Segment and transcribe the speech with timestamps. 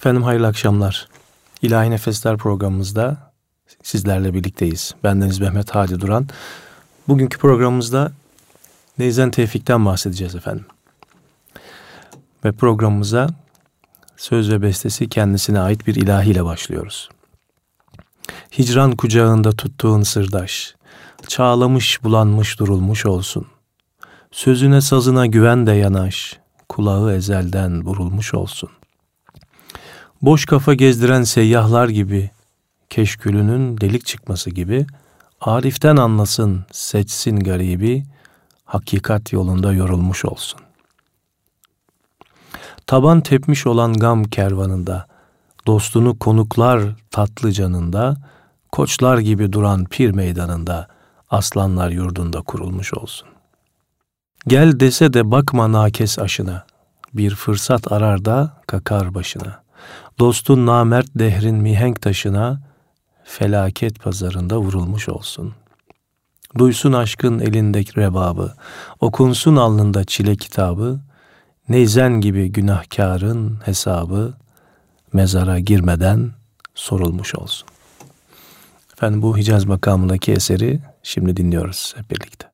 [0.00, 1.08] Efendim hayırlı akşamlar.
[1.62, 3.32] İlahi Nefesler programımızda
[3.82, 4.94] sizlerle birlikteyiz.
[5.04, 6.28] Bendeniz Mehmet Hadi Duran.
[7.08, 8.12] Bugünkü programımızda
[8.98, 10.66] Neyzen Tevfik'ten bahsedeceğiz efendim.
[12.44, 13.28] Ve programımıza
[14.16, 17.08] söz ve bestesi kendisine ait bir ilahiyle başlıyoruz.
[18.58, 20.74] Hicran kucağında tuttuğun sırdaş,
[21.28, 23.46] çağlamış bulanmış durulmuş olsun.
[24.32, 26.38] Sözüne sazına güven de yanaş,
[26.68, 28.70] kulağı ezelden vurulmuş olsun.
[30.22, 32.30] Boş kafa gezdiren seyyahlar gibi,
[32.90, 34.86] keşkülünün delik çıkması gibi,
[35.40, 38.04] Arif'ten anlasın, seçsin garibi,
[38.64, 40.60] hakikat yolunda yorulmuş olsun.
[42.86, 45.06] Taban tepmiş olan gam kervanında,
[45.66, 48.16] dostunu konuklar tatlı canında,
[48.72, 50.88] koçlar gibi duran pir meydanında,
[51.30, 53.28] aslanlar yurdunda kurulmuş olsun.
[54.46, 56.66] Gel dese de bakma nakes aşına,
[57.14, 59.69] bir fırsat arar da kakar başına.
[60.20, 62.60] Dostun namert dehrin mihenk taşına,
[63.24, 65.54] felaket pazarında vurulmuş olsun.
[66.58, 68.54] Duysun aşkın elindeki rebabı,
[69.00, 71.00] okunsun alnında çile kitabı,
[71.68, 74.34] neyzen gibi günahkarın hesabı,
[75.12, 76.30] mezara girmeden
[76.74, 77.68] sorulmuş olsun.
[78.92, 82.46] Efendim bu Hicaz makamındaki eseri şimdi dinliyoruz hep birlikte.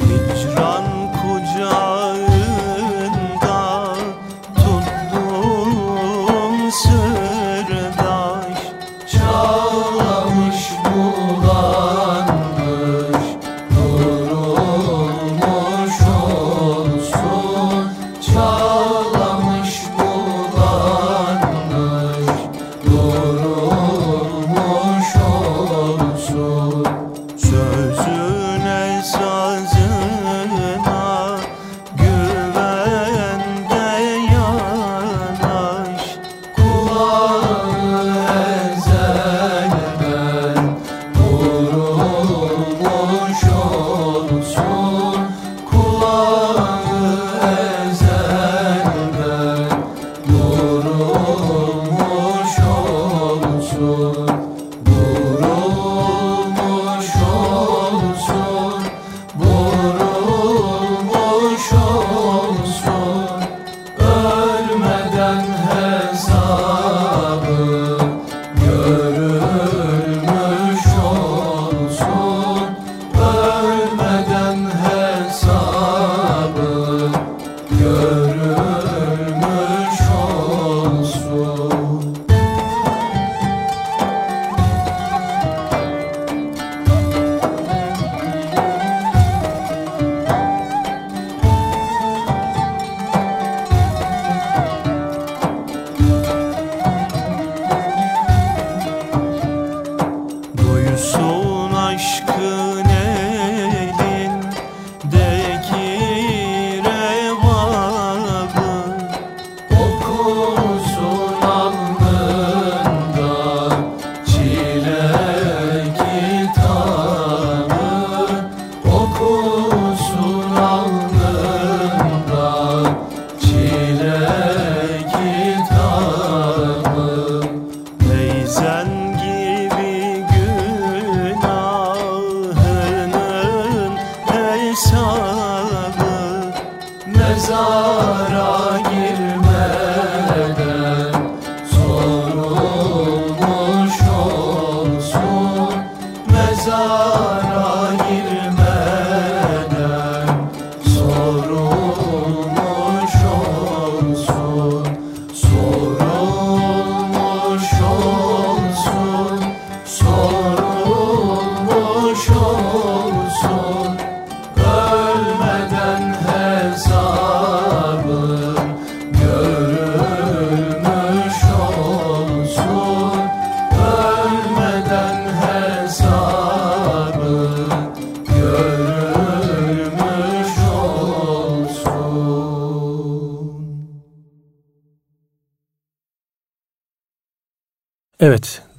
[0.00, 0.93] Hicran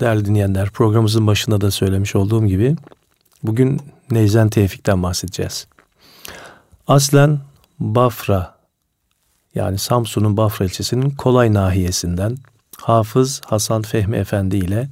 [0.06, 2.76] değerli dinleyenler programımızın başında da söylemiş olduğum gibi
[3.44, 3.82] bugün
[4.12, 5.68] Neyzen Tevfik'ten bahsedeceğiz.
[6.88, 7.40] Aslen
[7.80, 8.56] Bafra
[9.56, 12.38] yani Samsun'un Bafra ilçesinin Kolay nahiyesinden
[12.82, 14.90] Hafız Hasan Fehmi Efendi ile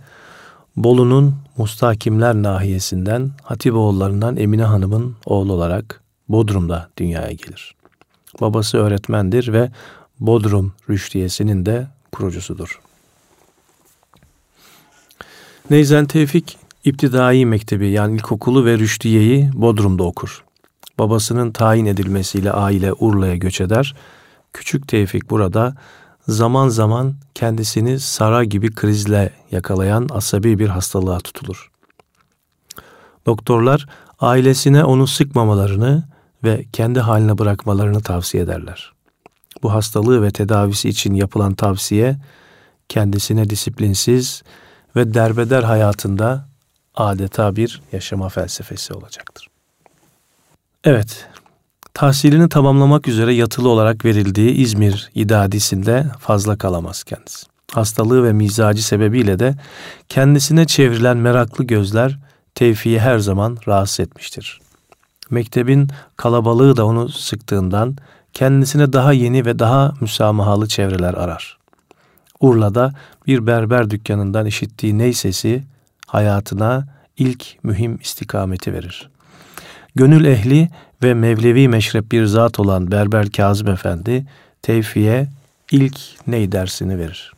[0.75, 7.75] Bolu'nun Mustakimler nahiyesinden Hatipoğullarından Emine Hanım'ın oğlu olarak Bodrum'da dünyaya gelir.
[8.41, 9.71] Babası öğretmendir ve
[10.19, 12.82] Bodrum Rüştiyesi'nin de kurucusudur.
[15.69, 20.43] Neyzen Tevfik İptidai Mektebi yani ilkokulu ve Rüşdiye'yi Bodrum'da okur.
[20.99, 23.95] Babasının tayin edilmesiyle aile Urla'ya göç eder.
[24.53, 25.75] Küçük Tevfik burada
[26.27, 31.71] zaman zaman kendisini Sara gibi krizle yakalayan asabi bir hastalığa tutulur.
[33.25, 33.87] Doktorlar
[34.19, 36.03] ailesine onu sıkmamalarını
[36.43, 38.93] ve kendi haline bırakmalarını tavsiye ederler.
[39.63, 42.17] Bu hastalığı ve tedavisi için yapılan tavsiye
[42.89, 44.43] kendisine disiplinsiz
[44.95, 46.45] ve derbeder hayatında
[46.95, 49.47] adeta bir yaşama felsefesi olacaktır.
[50.83, 51.27] Evet,
[51.93, 57.45] tahsilini tamamlamak üzere yatılı olarak verildiği İzmir İdadisi'nde fazla kalamaz kendisi.
[57.71, 59.55] Hastalığı ve mizacı sebebiyle de
[60.09, 62.19] kendisine çevrilen meraklı gözler
[62.55, 64.59] Tevfik'i her zaman rahatsız etmiştir.
[65.29, 67.95] Mektebin kalabalığı da onu sıktığından
[68.33, 71.57] kendisine daha yeni ve daha müsamahalı çevreler arar.
[72.43, 72.93] Urla'da
[73.27, 75.63] bir berber dükkanından işittiği ney sesi
[76.07, 76.87] hayatına
[77.17, 79.09] ilk mühim istikameti verir.
[79.95, 80.69] Gönül ehli
[81.03, 84.25] ve Mevlevi meşrep bir zat olan Berber Kazım Efendi
[84.61, 85.27] Tevfi'ye
[85.71, 85.97] ilk
[86.27, 87.33] ney dersini verir.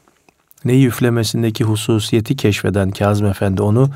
[0.66, 3.90] Neyi üflemesindeki hususiyeti keşfeden Kazım Efendi onu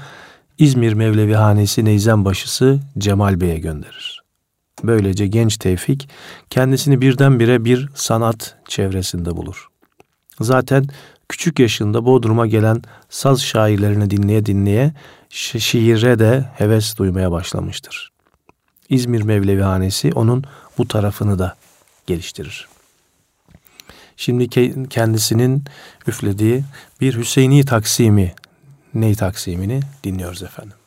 [0.57, 4.23] İzmir Mevlevi Hanesi Neyzen başısı Cemal Bey'e gönderir.
[4.83, 6.09] Böylece genç Tevfik
[6.49, 9.68] kendisini birdenbire bir sanat çevresinde bulur.
[10.41, 10.87] Zaten
[11.29, 14.93] küçük yaşında Bodrum'a gelen saz şairlerini dinleye dinleye
[15.31, 18.11] şi- şiire de heves duymaya başlamıştır.
[18.89, 20.43] İzmir Mevlevi Hanesi onun
[20.77, 21.55] bu tarafını da
[22.07, 22.67] geliştirir.
[24.17, 24.49] Şimdi
[24.89, 25.63] kendisinin
[26.07, 26.63] üflediği
[27.01, 28.33] bir Hüseyini taksimi,
[28.93, 30.78] ney taksimini dinliyoruz efendim.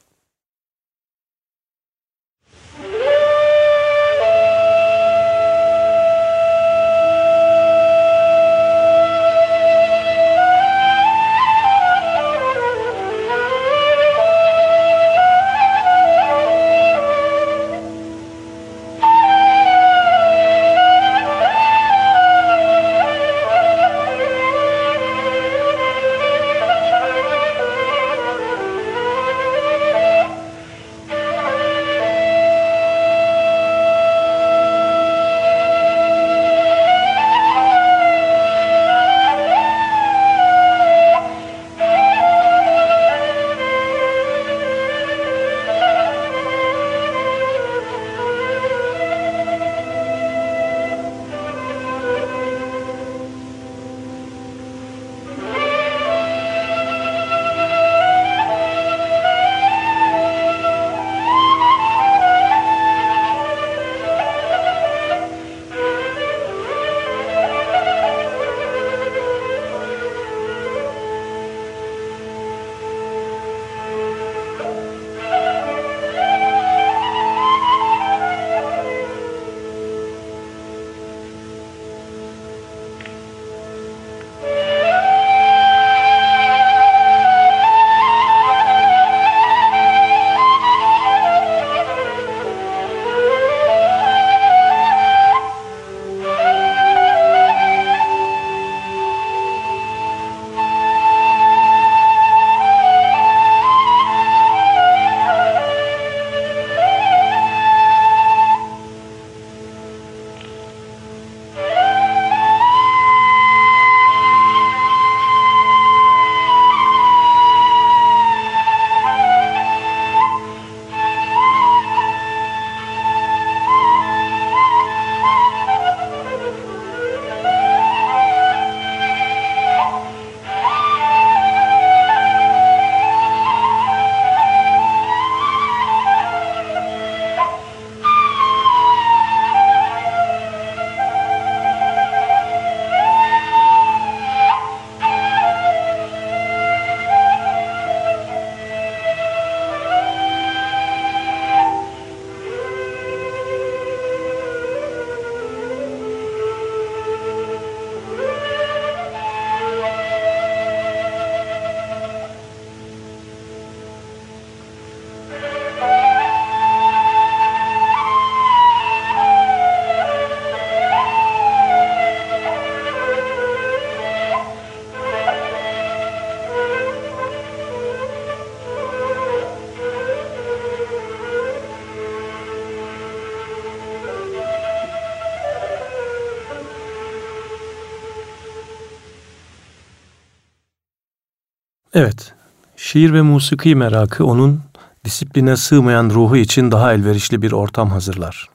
[191.95, 192.35] Evet,
[192.77, 194.61] şiir ve musiki merakı onun
[195.05, 198.49] disipline sığmayan ruhu için daha elverişli bir ortam hazırlar.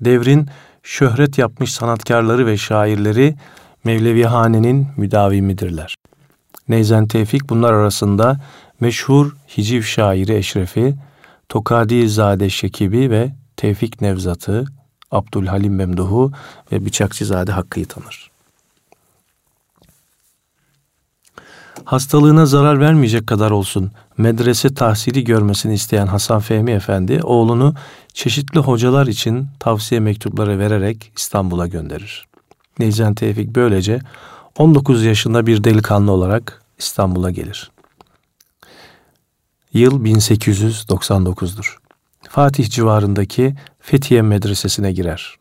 [0.00, 0.48] Devrin
[0.82, 3.36] şöhret yapmış sanatkarları ve şairleri
[3.84, 5.94] Mevlevihane'nin müdavimidirler.
[6.68, 8.40] Neyzen Tevfik bunlar arasında
[8.80, 10.94] meşhur hiciv şairi Eşrefi,
[11.48, 14.64] Tokadi Zade Şekibi ve Tevfik Nevzat'ı,
[15.10, 16.32] Abdülhalim Memduh'u
[16.72, 18.33] ve Bıçakçızade Hakkı'yı tanır.
[21.84, 27.74] Hastalığına zarar vermeyecek kadar olsun medrese tahsili görmesini isteyen Hasan Fehmi Efendi oğlunu
[28.12, 32.26] çeşitli hocalar için tavsiye mektupları vererek İstanbul'a gönderir.
[32.78, 34.00] Neyzen Tevfik böylece
[34.58, 37.70] 19 yaşında bir delikanlı olarak İstanbul'a gelir.
[39.72, 41.76] Yıl 1899'dur.
[42.28, 45.34] Fatih civarındaki Fethiye Medresesi'ne girer.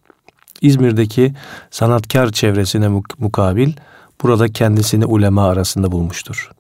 [0.62, 1.34] İzmir'deki
[1.72, 2.88] sanatkar çevresine
[3.20, 3.74] mukabil
[4.24, 6.52] burada kendisini ulema arasında bulmuştur.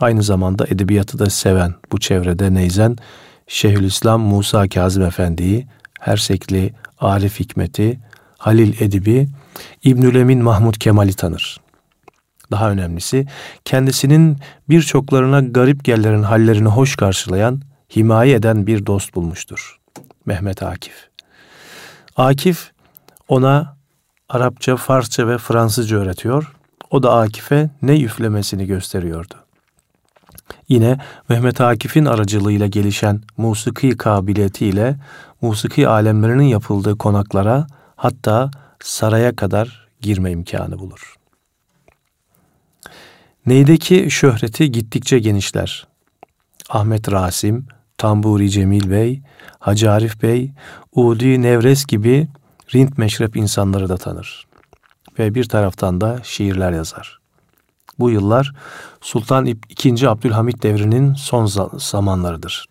[0.00, 2.96] Aynı zamanda edebiyatı da seven bu çevrede Neyzen,
[3.46, 5.66] Şeyhülislam Musa Kazım Efendi'yi,
[6.00, 8.00] Hersekli Arif Hikmet'i,
[8.38, 9.28] Halil Edibi,
[9.84, 11.60] İbnül Emin Mahmud Kemal'i tanır.
[12.50, 13.26] Daha önemlisi
[13.64, 14.38] kendisinin
[14.68, 17.62] birçoklarına garip gellerin hallerini hoş karşılayan,
[17.96, 19.78] himaye eden bir dost bulmuştur.
[20.26, 21.08] Mehmet Akif.
[22.16, 22.72] Akif
[23.28, 23.76] ona
[24.28, 26.52] Arapça, Farsça ve Fransızca öğretiyor.
[26.92, 29.34] O da Akif'e ne üflemesini gösteriyordu.
[30.68, 34.96] Yine Mehmet Akif'in aracılığıyla gelişen musiki kabiliyetiyle
[35.40, 41.16] musiki alemlerinin yapıldığı konaklara hatta saraya kadar girme imkanı bulur.
[43.46, 45.86] Neydeki şöhreti gittikçe genişler.
[46.68, 47.66] Ahmet Rasim,
[47.98, 49.22] Tamburi Cemil Bey,
[49.58, 50.52] Hacı Arif Bey,
[50.92, 52.28] Udi Nevres gibi
[52.74, 54.51] rint meşrep insanları da tanır.
[55.18, 57.18] Ve bir taraftan da şiirler yazar.
[57.98, 58.52] Bu yıllar
[59.00, 60.06] Sultan II.
[60.06, 61.46] Abdülhamit devrinin son
[61.78, 62.66] zamanlarıdır.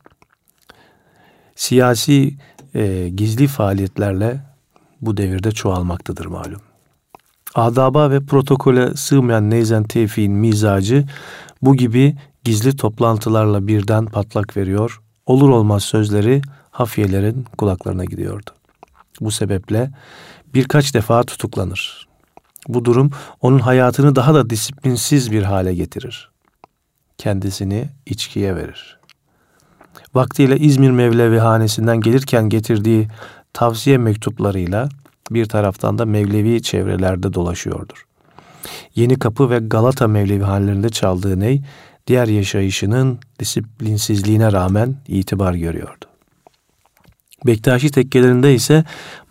[1.55, 2.37] Siyasi
[2.75, 4.41] e, gizli faaliyetlerle
[5.01, 6.61] bu devirde çoğalmaktadır malum.
[7.55, 11.05] Adaba ve protokole sığmayan Neyzen Tevfik'in mizacı
[11.61, 18.49] bu gibi gizli toplantılarla birden patlak veriyor, olur olmaz sözleri hafiyelerin kulaklarına gidiyordu.
[19.21, 19.91] Bu sebeple
[20.53, 22.10] birkaç defa tutuklanır.
[22.67, 26.31] Bu durum onun hayatını daha da disiplinsiz bir hale getirir.
[27.17, 28.99] Kendisini içkiye verir.
[30.13, 33.07] Vaktiyle İzmir Mevlevi hanesinden gelirken getirdiği
[33.53, 34.89] tavsiye mektuplarıyla
[35.31, 38.05] bir taraftan da Mevlevi çevrelerde dolaşıyordur.
[38.95, 41.61] Yeni Kapı ve Galata Mevlevi hallerinde çaldığı ney,
[42.07, 46.05] diğer yaşayışının disiplinsizliğine rağmen itibar görüyordu.
[47.45, 48.83] Bektaşi tekkelerinde ise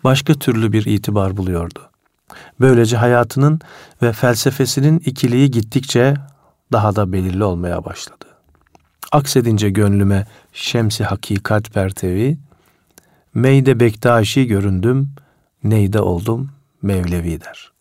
[0.03, 1.90] başka türlü bir itibar buluyordu.
[2.59, 3.59] Böylece hayatının
[4.01, 6.15] ve felsefesinin ikiliği gittikçe
[6.71, 8.25] daha da belirli olmaya başladı.
[9.11, 12.37] Aksedince gönlüme şemsi hakikat pertevi,
[13.33, 15.09] meyde Bektaşi göründüm,
[15.63, 17.71] neyde oldum Mevlevi der.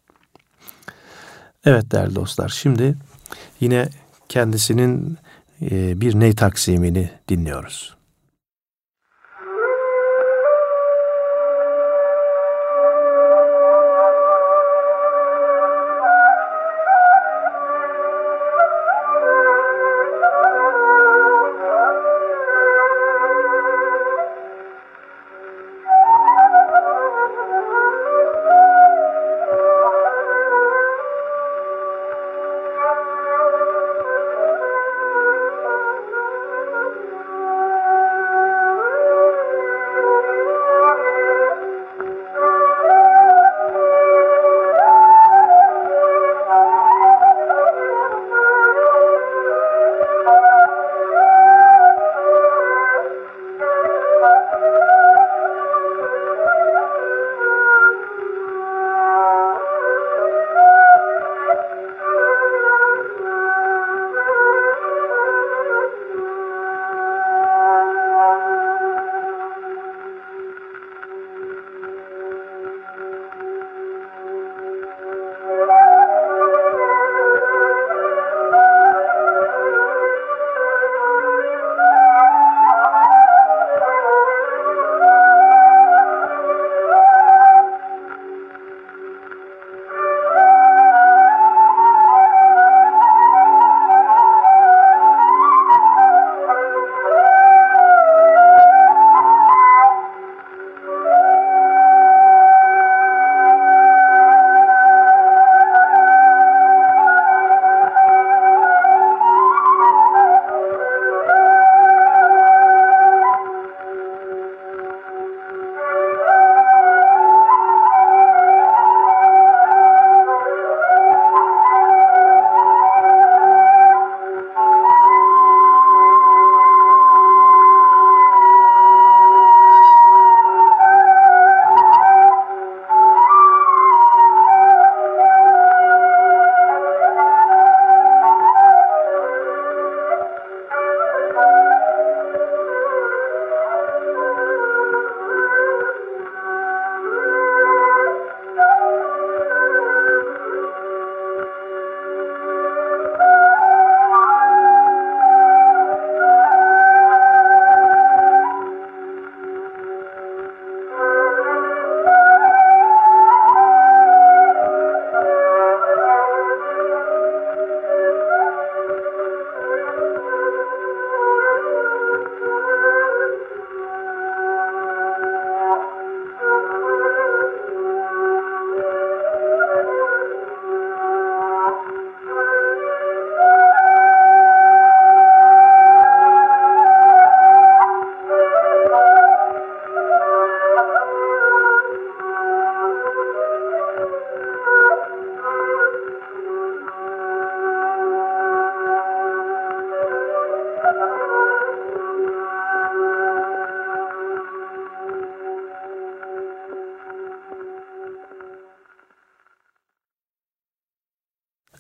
[1.65, 2.95] Evet değerli dostlar şimdi
[3.61, 3.89] yine
[4.29, 5.19] kendisinin
[5.63, 8.00] e, bir ney taksimini dinliyoruz.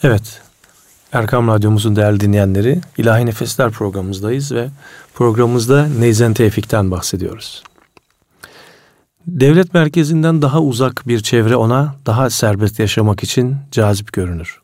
[0.02, 0.42] Evet,
[1.12, 4.69] Erkam Radyomuzun değerli dinleyenleri, İlahi Nefesler programımızdayız ve
[5.14, 7.62] programımızda Neyzen Tevfik'ten bahsediyoruz.
[9.26, 14.61] Devlet merkezinden daha uzak bir çevre ona daha serbest yaşamak için cazip görünür.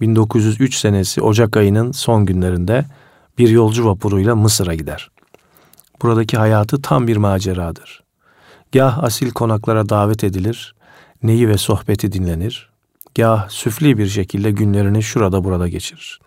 [0.00, 2.84] 1903 senesi Ocak ayının son günlerinde
[3.38, 5.10] bir yolcu vapuruyla Mısır'a gider.
[6.02, 8.02] Buradaki hayatı tam bir maceradır.
[8.72, 10.74] Gah asil konaklara davet edilir,
[11.22, 12.73] neyi ve sohbeti dinlenir,
[13.14, 16.20] gah süfli bir şekilde günlerini şurada burada geçirir.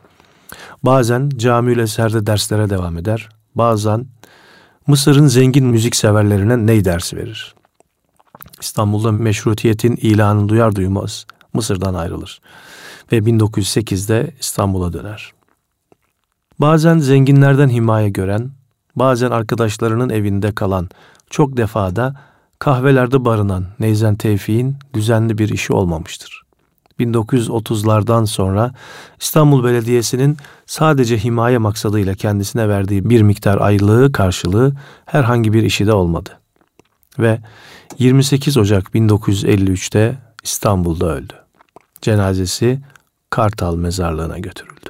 [0.83, 4.05] Bazen camiül eserde derslere devam eder, bazen
[4.87, 7.55] Mısır'ın zengin müzik severlerine ney dersi verir.
[8.61, 12.41] İstanbul'da meşrutiyetin ilanını duyar duymaz Mısır'dan ayrılır
[13.11, 15.33] ve 1908'de İstanbul'a döner.
[16.59, 18.51] Bazen zenginlerden himaye gören,
[18.95, 20.89] bazen arkadaşlarının evinde kalan,
[21.29, 22.15] çok defada
[22.59, 26.46] kahvelerde barınan Neyzen Tevfik'in düzenli bir işi olmamıştır.
[26.99, 28.73] 1930'lardan sonra
[29.19, 34.73] İstanbul Belediyesi'nin sadece himaye maksadıyla kendisine verdiği bir miktar aylığı karşılığı
[35.05, 36.29] herhangi bir işi de olmadı.
[37.19, 37.39] Ve
[37.99, 41.33] 28 Ocak 1953'te İstanbul'da öldü.
[42.01, 42.79] Cenazesi
[43.29, 44.89] Kartal mezarlığına götürüldü.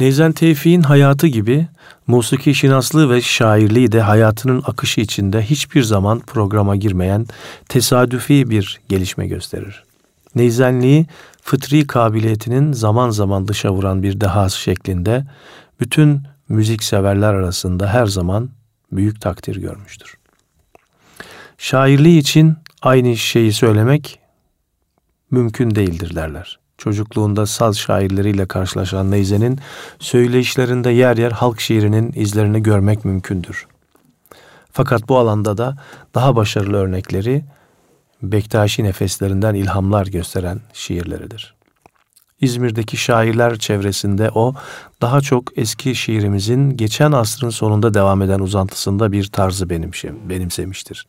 [0.00, 1.68] Nezen Tevfik'in hayatı gibi
[2.06, 7.26] musiki şinaslığı ve şairliği de hayatının akışı içinde hiçbir zaman programa girmeyen
[7.68, 9.84] tesadüfi bir gelişme gösterir.
[10.36, 11.06] Neyzenliği
[11.42, 15.24] fıtri kabiliyetinin zaman zaman dışa vuran bir dehası şeklinde
[15.80, 18.50] bütün müzik severler arasında her zaman
[18.92, 20.14] büyük takdir görmüştür.
[21.58, 24.18] Şairliği için aynı şeyi söylemek
[25.30, 26.58] mümkün değildir derler.
[26.78, 29.58] Çocukluğunda saz şairleriyle karşılaşan Neyzen'in
[29.98, 33.66] söyleyişlerinde yer yer halk şiirinin izlerini görmek mümkündür.
[34.72, 35.76] Fakat bu alanda da
[36.14, 37.44] daha başarılı örnekleri
[38.22, 41.54] Bektaşi nefeslerinden ilhamlar gösteren şiirleridir.
[42.40, 44.54] İzmir'deki şairler çevresinde o
[45.02, 49.70] daha çok eski şiirimizin geçen asrın sonunda devam eden uzantısında bir tarzı
[50.28, 51.06] benimsemiştir.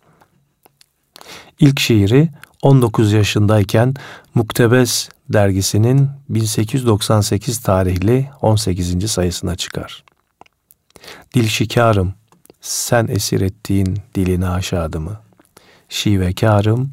[1.60, 2.30] İlk şiiri
[2.62, 3.94] 19 yaşındayken
[4.36, 9.12] Muktebes dergisinin 1898 tarihli 18.
[9.12, 10.04] sayısına çıkar.
[11.34, 12.14] Dil şikarım,
[12.62, 15.27] sen esir ettiğin dilini aşağıdımı.
[15.90, 16.92] Şivekarım,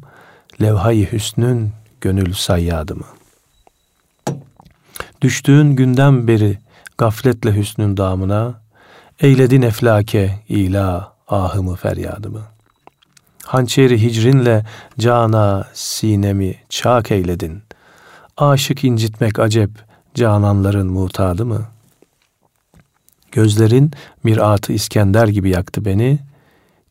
[0.61, 3.05] levhayı hüsnün gönül sayyadımı.
[5.21, 6.59] Düştüğün günden beri
[6.97, 8.61] gafletle hüsnün damına,
[9.19, 12.41] eyledin eflake ila ahımı feryadımı.
[13.45, 14.65] Hançeri hicrinle
[14.99, 17.63] cana sinemi çak eyledin.
[18.37, 19.69] Aşık incitmek acep
[20.13, 21.65] cananların mutadı mı?
[23.31, 23.91] Gözlerin
[24.23, 26.19] miratı İskender gibi yaktı beni.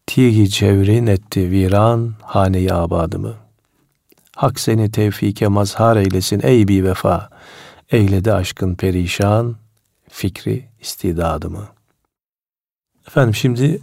[0.06, 3.34] Tihi çevrin etti viran haneyi abadımı.
[4.36, 7.30] Hak seni tevfike mazhar eylesin ey bi vefa.
[7.90, 9.56] Eyledi aşkın perişan
[10.08, 11.68] fikri istidadımı.
[13.08, 13.80] Efendim şimdi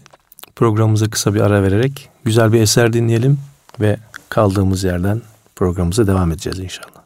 [0.55, 3.39] programımıza kısa bir ara vererek güzel bir eser dinleyelim
[3.79, 3.97] ve
[4.29, 5.21] kaldığımız yerden
[5.55, 7.00] programımıza devam edeceğiz inşallah.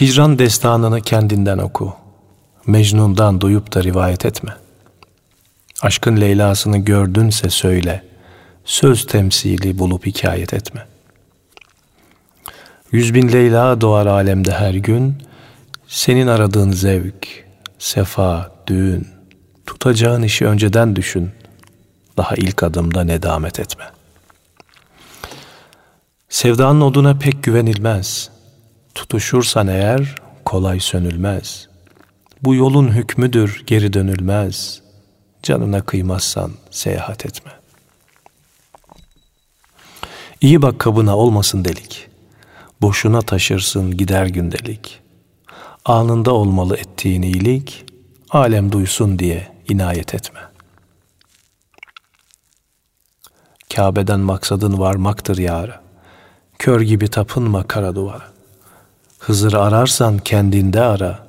[0.00, 1.94] Hicran destanını kendinden oku.
[2.66, 4.56] Mecnun'dan duyup da rivayet etme.
[5.82, 8.13] Aşkın Leyla'sını gördünse söyle.
[8.64, 10.86] Söz temsili bulup hikayet etme.
[12.92, 15.22] Yüz bin Leyla doğar alemde her gün.
[15.88, 17.44] Senin aradığın zevk,
[17.78, 19.08] sefa, düğün.
[19.66, 21.30] Tutacağın işi önceden düşün.
[22.16, 23.84] Daha ilk adımda nedamet etme.
[26.28, 28.34] Sevdanın oduna pek güvenilmez.''
[28.94, 31.68] Tutuşursan eğer kolay sönülmez.
[32.42, 34.82] Bu yolun hükmüdür geri dönülmez.
[35.42, 37.52] Canına kıymazsan seyahat etme.
[40.44, 42.08] İyi bak kabına olmasın delik.
[42.82, 45.00] Boşuna taşırsın gider gündelik.
[45.84, 47.84] Anında olmalı ettiğin iyilik,
[48.30, 50.40] alem duysun diye inayet etme.
[53.74, 55.80] Kabe'den maksadın varmaktır yârı.
[56.58, 58.32] Kör gibi tapınma kara duvara.
[59.18, 61.26] Hızır ararsan kendinde ara.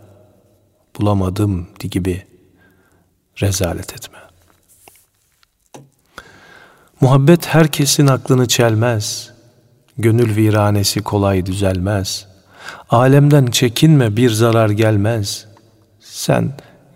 [0.99, 2.28] Bulamadım di gibi
[3.41, 4.24] rezalet etme.
[7.06, 9.32] Muhabbet herkesin aklını çelmez.
[9.98, 12.28] Gönül viranesi kolay düzelmez.
[12.89, 15.46] Alemden çekinme bir zarar gelmez.
[16.00, 16.54] Sen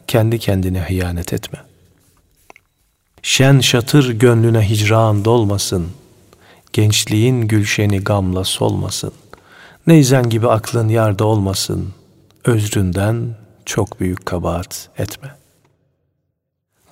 [0.08, 1.60] kendi kendine hıyanet etme.
[3.22, 5.88] Şen şatır gönlüne hicran dolmasın.
[6.74, 9.14] Gençliğin gülşeni gamla solmasın.''
[9.88, 11.94] Neyzen gibi aklın yarda olmasın,
[12.46, 15.39] özründen çok büyük kabahat etme.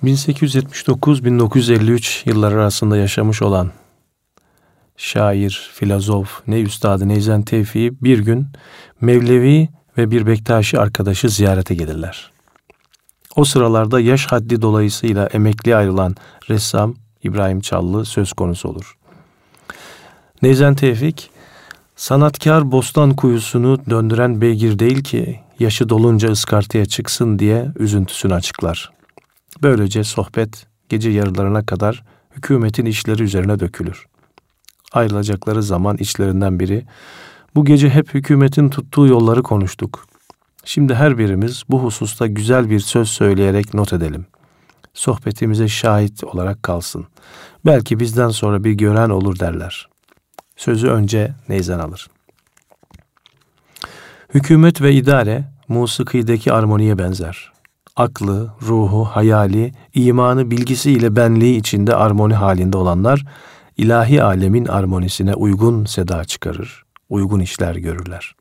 [0.04, 3.70] 1879-1953 yıllar arasında yaşamış olan
[4.96, 8.46] şair, filozof, ne üstadı Neyzen Tevfik'i bir gün
[9.00, 12.30] Mevlevi ve bir Bektaşi arkadaşı ziyarete gelirler.
[13.36, 16.14] O sıralarda yaş haddi dolayısıyla emekli ayrılan
[16.50, 18.96] ressam İbrahim Çallı söz konusu olur.
[20.42, 21.30] Neyzen Tevfik
[21.96, 28.97] Sanatkar bostan kuyusunu döndüren beygir değil ki yaşı dolunca ıskartıya çıksın diye üzüntüsünü açıklar.
[29.62, 32.04] Böylece sohbet gece yarılarına kadar
[32.36, 34.06] hükümetin işleri üzerine dökülür.
[34.92, 36.84] Ayrılacakları zaman içlerinden biri
[37.54, 40.06] bu gece hep hükümetin tuttuğu yolları konuştuk.
[40.64, 44.26] Şimdi her birimiz bu hususta güzel bir söz söyleyerek not edelim.
[44.94, 47.06] Sohbetimize şahit olarak kalsın.
[47.66, 49.88] Belki bizden sonra bir gören olur derler
[50.58, 52.10] sözü önce neyzen alır.
[54.34, 57.52] Hükümet ve idare musikideki armoniye benzer.
[57.98, 63.24] Aklı, ruhu, hayali, imanı, bilgisi ile benliği içinde armoni halinde olanlar
[63.76, 68.34] ilahi alemin armonisine uygun seda çıkarır, uygun işler görürler.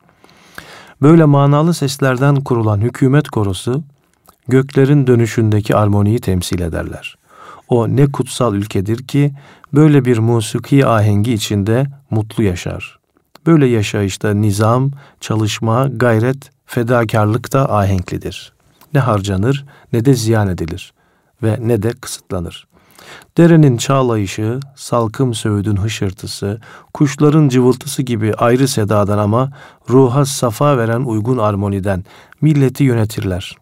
[1.01, 3.83] Böyle manalı seslerden kurulan hükümet korosu
[4.47, 7.17] göklerin dönüşündeki armoniyi temsil ederler.
[7.69, 9.33] O ne kutsal ülkedir ki
[9.73, 12.99] böyle bir musiki ahengi içinde mutlu yaşar.
[13.45, 14.91] Böyle yaşayışta nizam,
[15.21, 18.56] çalışma, gayret, fedakarlık da ahenklidir.
[18.93, 20.93] Ne harcanır ne de ziyan edilir
[21.43, 22.67] ve ne de kısıtlanır.
[23.37, 26.61] Derenin çağlayışı, salkım söğüdün hışırtısı,
[26.93, 29.51] kuşların cıvıltısı gibi ayrı sedadan ama
[29.89, 32.03] ruha safa veren uygun armoniden
[32.41, 33.57] milleti yönetirler.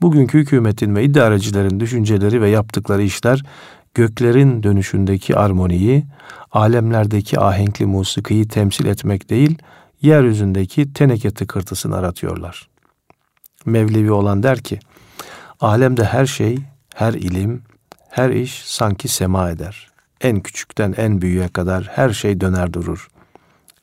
[0.00, 3.42] Bugünkü hükümetin ve idarecilerin düşünceleri ve yaptıkları işler
[3.94, 6.04] göklerin dönüşündeki armoniyi,
[6.52, 9.58] alemlerdeki ahenkli musikiyi temsil etmek değil,
[10.02, 12.71] yeryüzündeki teneke tıkırtısını aratıyorlar.
[13.66, 14.80] Mevlevi olan der ki,
[15.60, 16.58] alemde her şey,
[16.94, 17.62] her ilim,
[18.08, 19.90] her iş sanki sema eder.
[20.20, 23.08] En küçükten en büyüğe kadar her şey döner durur.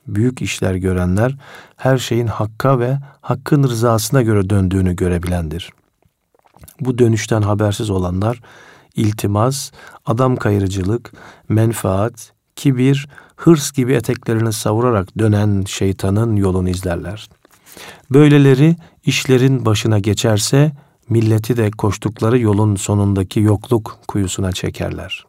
[0.06, 1.36] Büyük işler görenler
[1.76, 5.70] her şeyin hakka ve hakkın rızasına göre döndüğünü görebilendir.
[6.80, 8.40] Bu dönüşten habersiz olanlar
[8.96, 9.70] iltimas,
[10.06, 11.12] adam kayırıcılık,
[11.48, 17.28] menfaat, kibir, hırs gibi eteklerini savurarak dönen şeytanın yolunu izlerler.
[18.10, 20.72] Böyleleri işlerin başına geçerse
[21.08, 25.24] milleti de koştukları yolun sonundaki yokluk kuyusuna çekerler.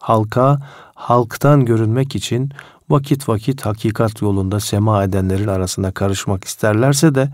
[0.00, 0.58] Halka,
[0.94, 2.50] halktan görünmek için
[2.90, 7.28] vakit vakit hakikat yolunda sema edenlerin arasına karışmak isterlerse de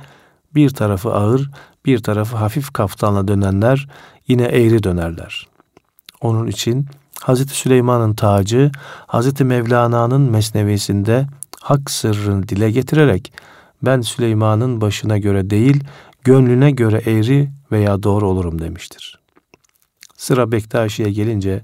[0.55, 1.51] bir tarafı ağır,
[1.87, 3.89] bir tarafı hafif kaftanla dönenler
[4.29, 5.49] yine eğri dönerler.
[6.21, 6.87] Onun için
[7.21, 8.71] Hazreti Süleyman'ın tacı,
[9.07, 11.27] Hazreti Mevlana'nın mesnevisinde
[11.61, 13.33] hak sırrını dile getirerek
[13.83, 15.85] ben Süleyman'ın başına göre değil,
[16.25, 19.19] gönlüne göre eğri veya doğru olurum demiştir.
[20.17, 21.63] Sıra Bektaşi'ye gelince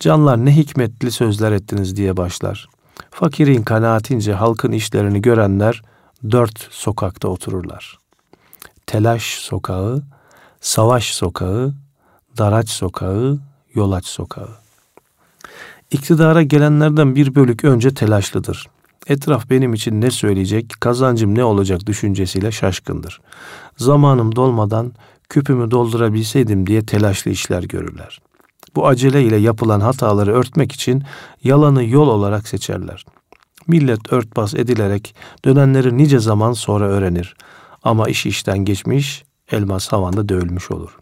[0.00, 2.68] canlar ne hikmetli sözler ettiniz diye başlar.
[3.10, 5.82] Fakirin kanaatince halkın işlerini görenler
[6.30, 7.98] dört sokakta otururlar.
[8.86, 10.02] Telaş sokağı,
[10.60, 11.74] savaş sokağı,
[12.38, 13.38] daraç sokağı,
[13.74, 14.50] yolaç sokağı.
[15.90, 18.66] İktidara gelenlerden bir bölük önce telaşlıdır.
[19.08, 23.20] Etraf benim için ne söyleyecek, kazancım ne olacak düşüncesiyle şaşkındır.
[23.76, 24.92] Zamanım dolmadan
[25.28, 28.20] küpümü doldurabilseydim diye telaşlı işler görürler.
[28.74, 31.04] Bu acele ile yapılan hataları örtmek için
[31.44, 33.04] yalanı yol olarak seçerler.
[33.66, 35.14] Millet örtbas edilerek
[35.44, 37.36] dönenleri nice zaman sonra öğrenir.
[37.82, 40.98] Ama iş işten geçmiş, elmas havanda dövülmüş olur.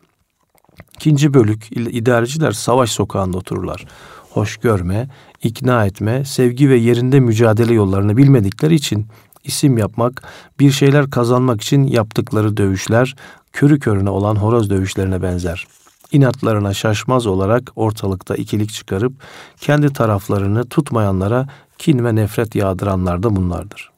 [0.97, 3.87] İkinci bölük idareciler savaş sokağında otururlar.
[4.35, 5.09] Hoş görme,
[5.42, 9.07] ikna etme, sevgi ve yerinde mücadele yollarını bilmedikleri için
[9.44, 10.23] isim yapmak,
[10.61, 13.16] bir şeyler kazanmak için yaptıkları dövüşler
[13.53, 15.66] körü körüne olan horoz dövüşlerine benzer.
[16.12, 19.12] İnatlarına şaşmaz olarak ortalıkta ikilik çıkarıp
[19.61, 23.90] kendi taraflarını tutmayanlara kin ve nefret yağdıranlar da bunlardır.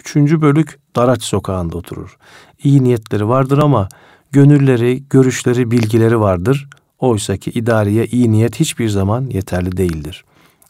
[0.00, 2.16] Üçüncü bölük Daraç sokağında oturur.
[2.64, 3.88] İyi niyetleri vardır ama
[4.30, 6.68] gönülleri, görüşleri, bilgileri vardır.
[7.02, 10.24] Oysa ki idareye iyi niyet hiçbir zaman yeterli değildir.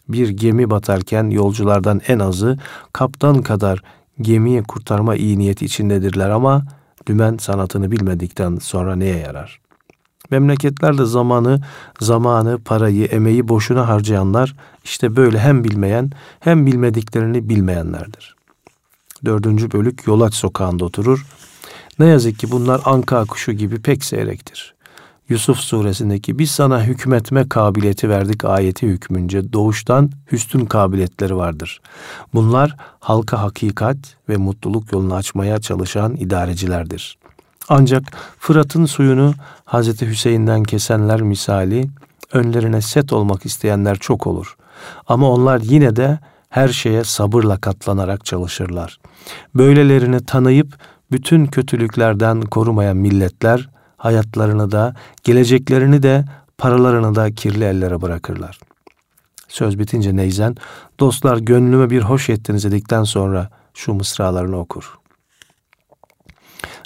[0.09, 2.59] Bir gemi batarken yolculardan en azı
[2.93, 3.83] kaptan kadar
[4.21, 6.65] gemiyi kurtarma iyi niyeti içindedirler ama
[7.07, 9.61] dümen sanatını bilmedikten sonra neye yarar?
[10.31, 11.61] Memleketlerde zamanı,
[12.01, 18.37] zamanı, parayı, emeği boşuna harcayanlar işte böyle hem bilmeyen hem bilmediklerini bilmeyenlerdir.
[19.25, 21.27] Dördüncü bölük Yolaç sokağında oturur.
[21.99, 24.75] Ne yazık ki bunlar anka kuşu gibi pek seyrektir.
[25.29, 31.81] Yusuf suresindeki biz sana hükmetme kabiliyeti verdik ayeti hükmünce doğuştan hüsnün kabiliyetleri vardır.
[32.35, 33.97] Bunlar halka hakikat
[34.29, 37.19] ve mutluluk yolunu açmaya çalışan idarecilerdir.
[37.69, 38.03] Ancak
[38.39, 41.89] Fırat'ın suyunu Hazreti Hüseyin'den kesenler misali
[42.33, 44.57] önlerine set olmak isteyenler çok olur.
[45.09, 48.99] Ama onlar yine de her şeye sabırla katlanarak çalışırlar.
[49.55, 50.79] Böylelerini tanıyıp
[51.13, 53.69] bütün kötülüklerden korumayan milletler
[54.03, 56.25] hayatlarını da, geleceklerini de,
[56.59, 58.59] paralarını da kirli ellere bırakırlar.
[59.49, 60.57] Söz bitince Neyzen,
[61.01, 64.99] dostlar gönlüme bir hoş ettiniz dedikten sonra şu mısralarını okur.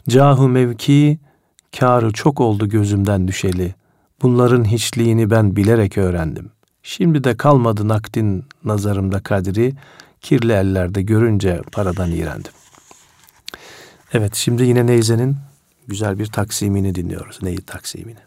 [0.09, 1.19] Cahu mevki,
[1.79, 3.75] kârı çok oldu gözümden düşeli.
[4.23, 6.51] Bunların hiçliğini ben bilerek öğrendim.
[6.83, 9.75] Şimdi de kalmadı nakdin nazarımda kadri,
[10.21, 12.53] kirli ellerde görünce paradan iğrendim.
[14.13, 15.37] Evet, şimdi yine Neyzen'in
[15.88, 17.42] güzel bir taksimini dinliyoruz.
[17.42, 18.18] Neyi taksimini?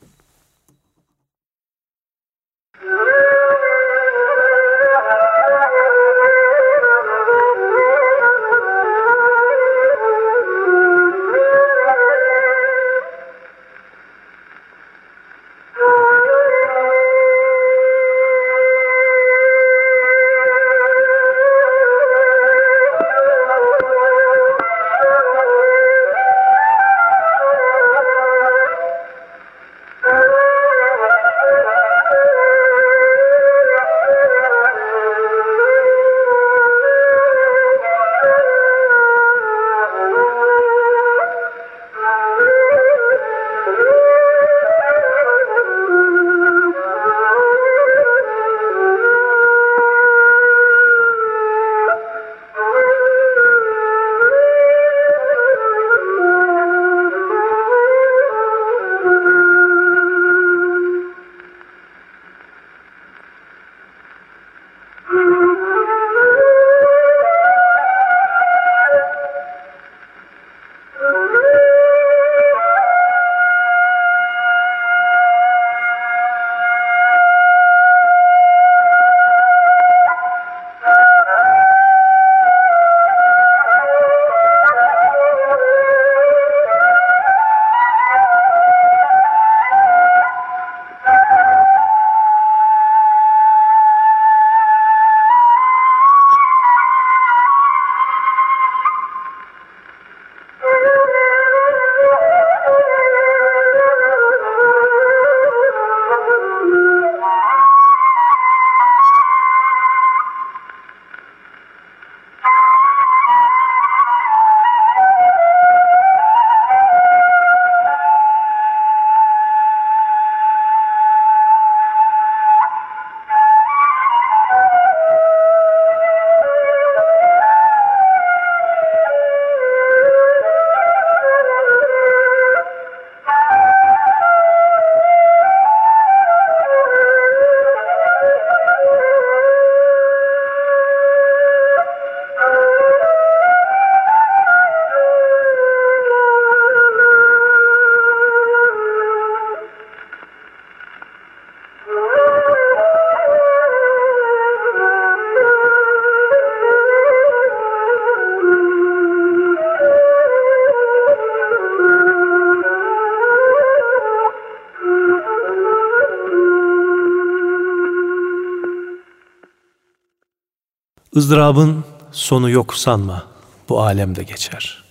[171.19, 173.27] Izdırabın sonu yok sanma,
[173.69, 174.83] bu alemde geçer.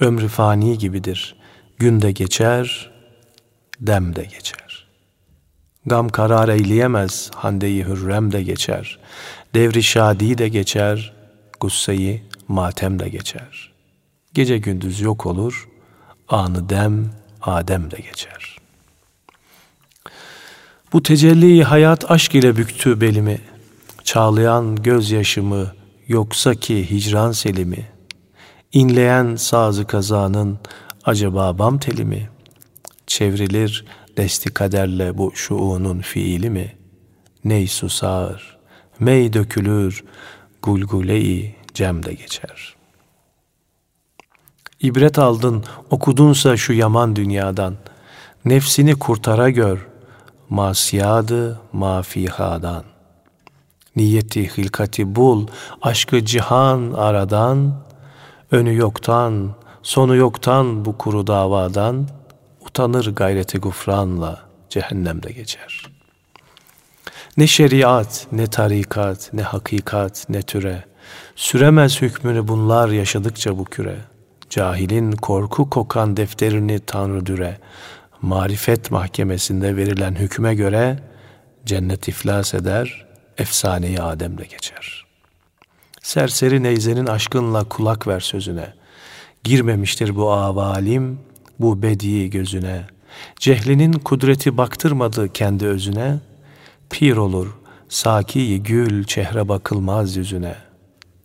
[0.00, 1.36] Ömrü fani gibidir,
[1.78, 2.90] günde geçer,
[3.80, 4.86] dem de geçer.
[5.86, 8.98] Gam karar eyleyemez, handeyi hürrem de geçer.
[9.54, 11.12] Devri şadi de geçer,
[11.60, 13.72] gusseyi matem de geçer.
[14.34, 15.68] Gece gündüz yok olur,
[16.28, 17.10] anı dem,
[17.42, 18.56] Adem de geçer.
[20.92, 23.40] Bu tecelli hayat aşk ile büktü belimi,
[24.06, 25.72] çağlayan gözyaşımı,
[26.08, 27.88] yoksa ki hicran selimi,
[28.72, 30.58] inleyen sazı kazanın
[31.04, 32.28] acaba bam teli mi?
[33.06, 33.84] Çevrilir
[34.16, 36.76] desti kaderle bu şuunun fiili mi?
[37.44, 38.58] Ney susar,
[39.00, 40.04] mey dökülür,
[40.62, 42.76] gulguleyi cem de geçer.
[44.80, 47.74] İbret aldın, okudunsa şu yaman dünyadan.
[48.44, 49.86] Nefsini kurtara gör,
[50.48, 52.95] masiyadı mafihadan.
[53.96, 55.46] Niyeti hilkati bul,
[55.82, 57.74] aşkı cihan aradan,
[58.50, 62.08] önü yoktan, sonu yoktan bu kuru davadan,
[62.60, 64.40] utanır gayreti gufranla
[64.70, 65.86] cehennemde geçer.
[67.36, 70.84] Ne şeriat, ne tarikat, ne hakikat, ne türe,
[71.36, 74.16] süremez hükmünü bunlar yaşadıkça bu küre.''
[74.50, 77.58] Cahilin korku kokan defterini Tanrı düre,
[78.22, 80.98] marifet mahkemesinde verilen hükme göre
[81.66, 83.05] cennet iflas eder,
[83.38, 85.06] efsaneyi Adem'le geçer.
[86.02, 88.74] Serseri neyzenin aşkınla kulak ver sözüne.
[89.44, 91.20] Girmemiştir bu avalim,
[91.58, 92.84] bu bedi gözüne.
[93.36, 96.18] Cehlinin kudreti baktırmadı kendi özüne.
[96.90, 97.48] Pir olur,
[97.88, 100.54] saki gül çehre bakılmaz yüzüne.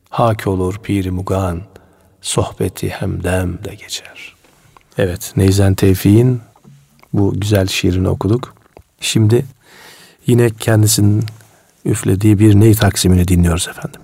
[0.10, 1.62] Hak olur piri mugan,
[2.22, 4.36] sohbeti hemdem de geçer.
[4.98, 6.42] Evet, Neyzen Tevfik'in
[7.14, 8.56] bu güzel şiirini okuduk.
[9.00, 9.46] Şimdi
[10.28, 11.24] yine kendisinin
[11.86, 14.02] üflediği bir ney taksimini dinliyoruz efendim.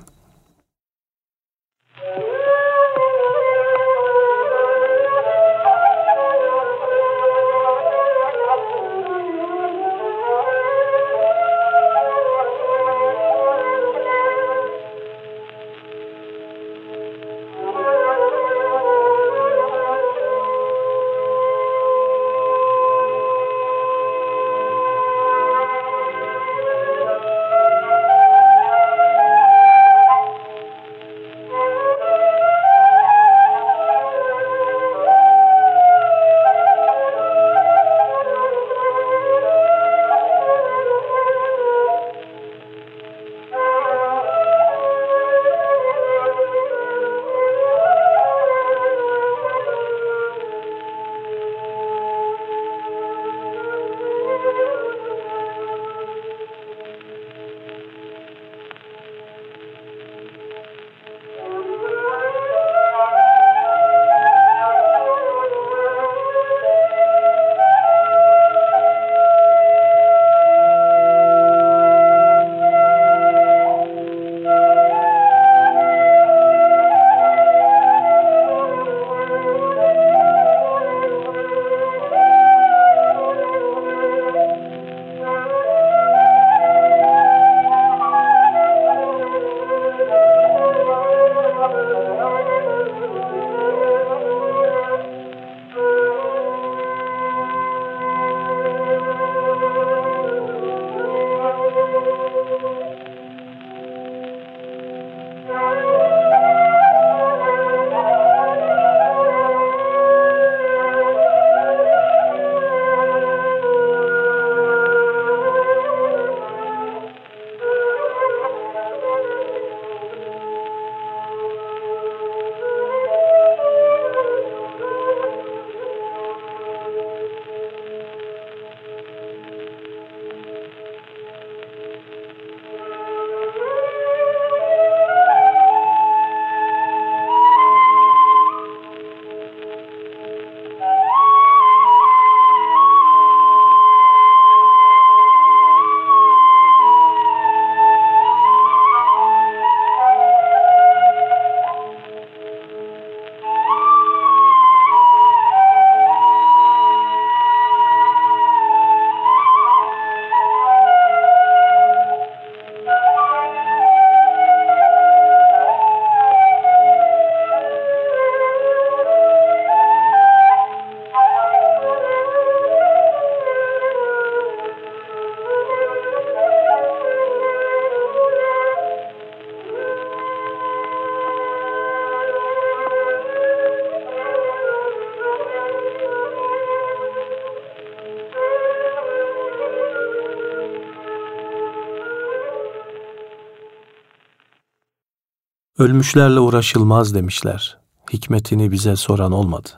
[195.80, 197.78] Ölmüşlerle uğraşılmaz demişler.
[198.14, 199.70] Hikmetini bize soran olmadı.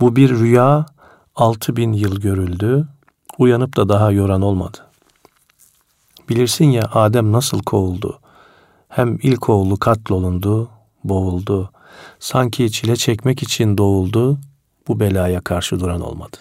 [0.00, 0.86] Bu bir rüya,
[1.34, 2.88] altı bin yıl görüldü,
[3.38, 4.78] uyanıp da daha yoran olmadı.
[6.28, 8.18] Bilirsin ya Adem nasıl kovuldu.
[8.88, 10.70] Hem ilk oğlu katlolundu,
[11.04, 11.72] boğuldu.
[12.18, 14.38] Sanki çile çekmek için doğuldu,
[14.88, 16.36] bu belaya karşı duran olmadı.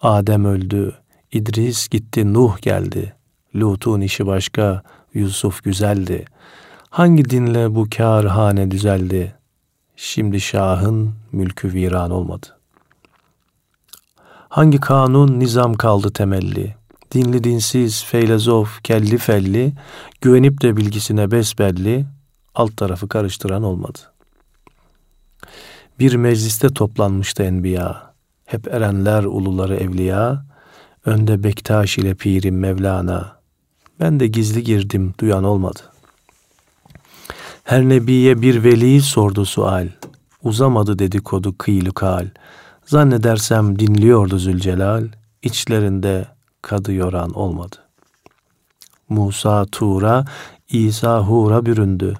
[0.00, 0.94] Adem öldü,
[1.32, 3.14] İdris gitti, Nuh geldi.
[3.56, 4.82] Lut'un işi başka,
[5.14, 6.24] Yusuf güzeldi.
[6.90, 9.34] Hangi dinle bu kârhane düzeldi?
[9.96, 12.46] Şimdi şahın mülkü viran olmadı.
[14.48, 16.74] Hangi kanun nizam kaldı temelli?
[17.12, 19.72] Dinli dinsiz, feylezof, kelli felli,
[20.20, 22.06] güvenip de bilgisine besbelli,
[22.54, 23.98] alt tarafı karıştıran olmadı.
[25.98, 28.14] Bir mecliste toplanmıştı enbiya,
[28.44, 30.46] hep erenler uluları evliya,
[31.04, 33.36] önde Bektaş ile pirim Mevlana,
[34.00, 35.80] ben de gizli girdim, duyan olmadı.
[37.68, 39.88] Her nebiye bir veli sordu sual,
[40.42, 42.26] uzamadı dedikodu kıylı kal,
[42.84, 45.08] zannedersem dinliyordu Zülcelal,
[45.42, 46.26] içlerinde
[46.62, 47.76] kadı yoran olmadı.
[49.08, 50.24] Musa Tur'a,
[50.68, 52.14] İsa Hur'a büründü.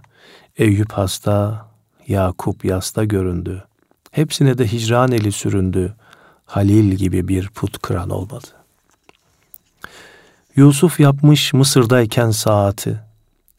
[0.56, 1.66] Eyüp hasta,
[2.08, 3.64] Yakup yasta göründü.
[4.10, 5.94] Hepsine de hicran eli süründü.
[6.44, 8.46] Halil gibi bir put kıran olmadı.
[10.56, 13.07] Yusuf yapmış Mısır'dayken saati.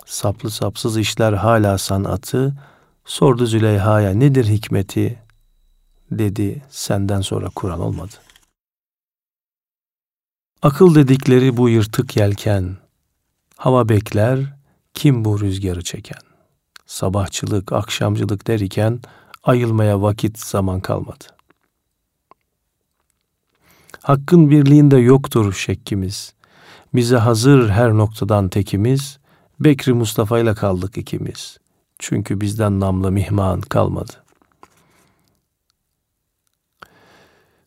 [0.10, 2.56] Saplı sapsız işler hala sanatı.
[3.06, 5.20] Sordu Züleyha'ya nedir hikmeti?
[6.12, 8.14] Dedi senden sonra Kur'an olmadı.
[10.62, 12.78] Akıl dedikleri bu yırtık yelken,
[13.58, 14.40] hava bekler,
[14.94, 16.22] kim bu rüzgarı çeken?
[16.86, 19.00] Sabahçılık, akşamcılık derken
[19.44, 21.26] ayılmaya vakit zaman kalmadı.
[24.02, 26.34] Hakkın birliğinde yoktur şekkimiz.
[26.94, 29.19] Bize hazır her noktadan tekimiz.
[29.60, 31.58] Bekri Mustafa ile kaldık ikimiz.
[32.00, 34.14] Çünkü bizden namlı mihman kalmadı.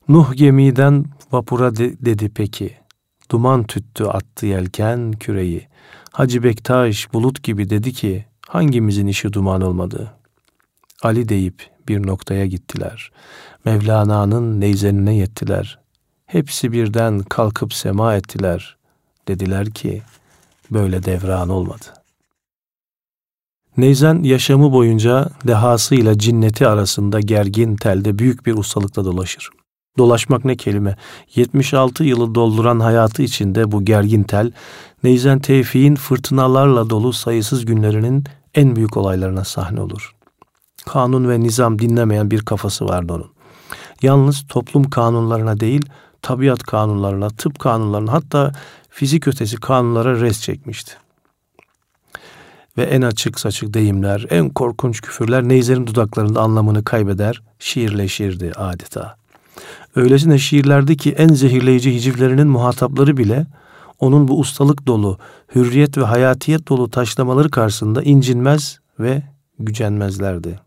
[0.09, 2.77] Nuh gemiden vapura de- dedi peki.
[3.31, 5.69] Duman tüttü attı yelken küreyi.
[6.13, 10.15] Hacı Bektaş bulut gibi dedi ki hangimizin işi duman olmadı?
[11.03, 13.13] Ali deyip bir noktaya gittiler.
[13.65, 15.79] Mevlana'nın neyzenine yettiler.
[16.27, 18.77] Hepsi birden kalkıp sema ettiler.
[19.29, 20.03] Dediler ki
[20.75, 21.85] böyle devran olmadı.
[23.77, 29.51] Neyzen yaşamı boyunca dehasıyla cinneti arasında gergin telde büyük bir ustalıkla dolaşır.
[29.99, 30.97] Dolaşmak ne kelime.
[31.35, 34.53] 76 yılı dolduran hayatı içinde bu gergin tel,
[35.03, 40.15] Neyzen Tevfik'in fırtınalarla dolu sayısız günlerinin en büyük olaylarına sahne olur.
[40.87, 43.31] Kanun ve nizam dinlemeyen bir kafası vardı onun.
[44.03, 45.87] Yalnız toplum kanunlarına değil,
[46.23, 48.53] tabiat kanunlarına, tıp kanunlarına hatta
[48.93, 50.93] fizik ötesi kanunlara res çekmişti.
[52.79, 59.17] Ve en açık saçık deyimler, en korkunç küfürler Neyzen'in dudaklarında anlamını kaybeder, şiirleşirdi adeta.
[59.97, 63.47] Öylesine şiirlerdeki en zehirleyici hicivlerinin muhatapları bile
[64.01, 65.19] onun bu ustalık dolu,
[65.55, 69.23] hürriyet ve hayatiyet dolu taşlamaları karşısında incinmez ve
[69.59, 70.61] gücenmezlerdi.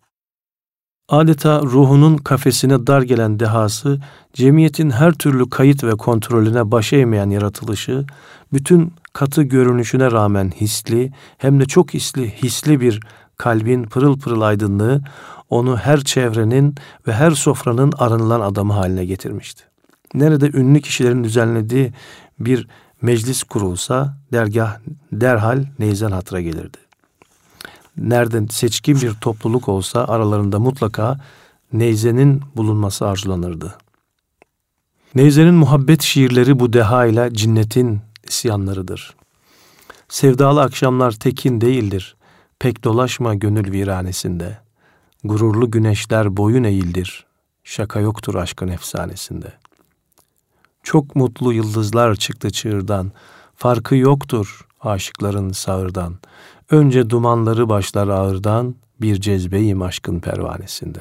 [1.10, 4.00] Adeta ruhunun kafesine dar gelen dehası,
[4.34, 8.06] cemiyetin her türlü kayıt ve kontrolüne baş eğmeyen yaratılışı,
[8.54, 13.00] bütün katı görünüşüne rağmen hisli, hem de çok hisli, hisli bir
[13.38, 15.02] kalbin pırıl pırıl aydınlığı,
[15.50, 16.76] onu her çevrenin
[17.08, 19.64] ve her sofranın arınılan adamı haline getirmişti.
[20.14, 21.94] Nerede ünlü kişilerin düzenlediği
[22.40, 22.68] bir
[23.02, 24.78] meclis kurulsa dergah
[25.12, 26.85] derhal neyzen hatıra gelirdi.
[27.98, 31.20] Nerede seçkin bir topluluk olsa aralarında mutlaka
[31.74, 33.78] neyzenin bulunması arzulanırdı.
[35.16, 39.16] Neyze'nin muhabbet şiirleri bu deha ile cinnetin isyanlarıdır.
[40.10, 42.16] Sevdalı akşamlar tekin değildir.
[42.60, 44.60] Pek dolaşma gönül viranesinde.
[45.24, 47.26] Gururlu güneşler boyun eğildir.
[47.64, 49.54] Şaka yoktur aşkın efsanesinde.
[50.84, 53.12] Çok mutlu yıldızlar çıktı çığırdan.
[53.56, 56.16] Farkı yoktur aşıkların sağırdan.
[56.70, 61.00] Önce dumanları başlar ağırdan, bir cezbeyim aşkın pervanesinde.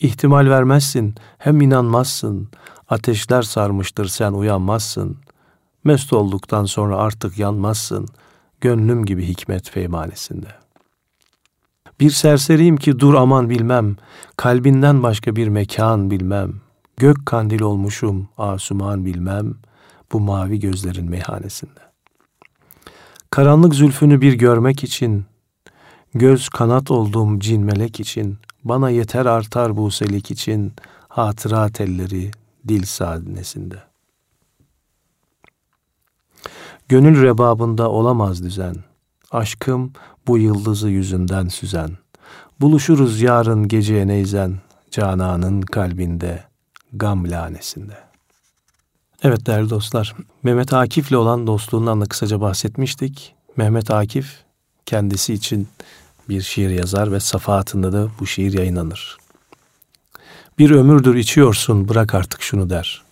[0.00, 2.48] İhtimal vermezsin, hem inanmazsın.
[2.88, 5.16] Ateşler sarmıştır sen uyanmazsın.
[5.84, 8.08] Mest olduktan sonra artık yanmazsın.
[8.60, 10.68] Gönlüm gibi hikmet feymanesinde.''
[12.00, 13.96] Bir serseriyim ki dur aman bilmem,
[14.36, 16.54] kalbinden başka bir mekan bilmem.
[16.96, 19.54] Gök kandil olmuşum, asuman bilmem,
[20.12, 21.87] bu mavi gözlerin meyhanesinde.
[23.30, 25.24] Karanlık zülfünü bir görmek için,
[26.14, 30.72] göz kanat olduğum cin melek için, bana yeter artar bu selik için,
[31.08, 32.30] hatıra telleri
[32.68, 33.82] dil sahnesinde.
[36.88, 38.76] Gönül rebabında olamaz düzen,
[39.30, 39.92] Aşkım
[40.26, 41.90] bu yıldızı yüzünden süzen.
[42.60, 44.58] Buluşuruz yarın geceye neyzen.
[44.90, 46.44] Cananın kalbinde,
[46.92, 48.07] gam lanesinde.
[49.22, 53.34] Evet değerli dostlar, Mehmet Akif'le olan dostluğundan da kısaca bahsetmiştik.
[53.56, 54.36] Mehmet Akif
[54.86, 55.68] kendisi için
[56.28, 59.18] bir şiir yazar ve safahatında da bu şiir yayınlanır.
[60.58, 63.02] Bir ömürdür içiyorsun bırak artık şunu der.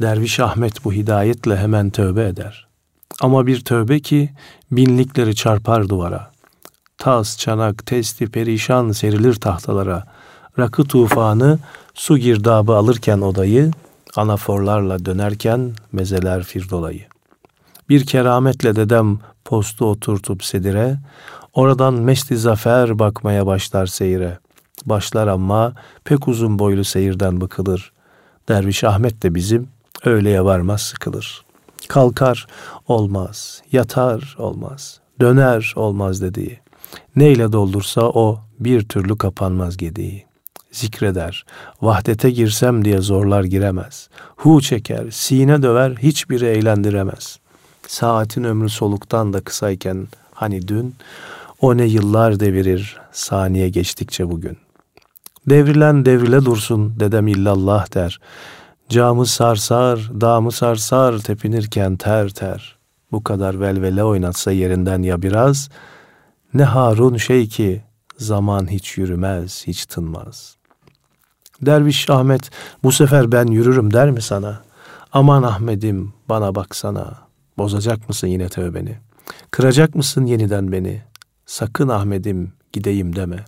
[0.00, 2.66] Derviş Ahmet bu hidayetle hemen tövbe eder.
[3.20, 4.30] Ama bir tövbe ki
[4.70, 6.30] binlikleri çarpar duvara.
[6.98, 10.06] Tas, çanak, testi, perişan serilir tahtalara.
[10.58, 11.58] Rakı tufanı
[11.94, 13.70] su girdabı alırken odayı,
[14.16, 17.06] anaforlarla dönerken mezeler firdolayı.
[17.88, 20.98] Bir kerametle dedem postu oturtup sedire,
[21.54, 24.38] oradan mesti zafer bakmaya başlar seyre.
[24.86, 25.72] Başlar ama
[26.04, 27.92] pek uzun boylu seyirden bıkılır.
[28.48, 29.68] Derviş Ahmet de bizim
[30.04, 31.44] öğleye varmaz sıkılır.
[31.88, 32.46] Kalkar
[32.88, 36.60] olmaz, yatar olmaz, döner olmaz dediği.
[37.16, 40.29] Neyle doldursa o bir türlü kapanmaz gediği.
[40.72, 41.44] Zikreder,
[41.82, 44.08] vahdete girsem diye zorlar giremez.
[44.36, 47.38] Hu çeker, sine döver, hiçbiri eğlendiremez.
[47.86, 50.94] Saatin ömrü soluktan da kısayken hani dün,
[51.60, 54.58] o ne yıllar devirir saniye geçtikçe bugün.
[55.46, 58.20] Devrilen devrile dursun dedem illallah der.
[58.88, 62.76] Camı sarsar, damı sarsar tepinirken ter ter.
[63.12, 65.68] Bu kadar velvele oynatsa yerinden ya biraz,
[66.54, 67.82] ne Harun şey ki
[68.18, 70.59] zaman hiç yürümez, hiç tınmaz.
[71.62, 72.50] Derviş Ahmet
[72.82, 74.60] bu sefer ben yürürüm der mi sana?
[75.12, 77.18] Aman Ahmet'im bana baksana.
[77.58, 78.98] Bozacak mısın yine tövbeni?
[79.50, 81.02] Kıracak mısın yeniden beni?
[81.46, 83.44] Sakın Ahmet'im gideyim deme.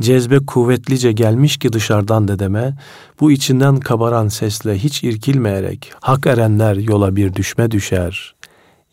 [0.00, 2.76] Cezbe kuvvetlice gelmiş ki dışarıdan dedeme,
[3.20, 8.34] bu içinden kabaran sesle hiç irkilmeyerek, hak erenler yola bir düşme düşer,